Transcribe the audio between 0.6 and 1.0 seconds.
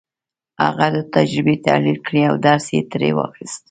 هغه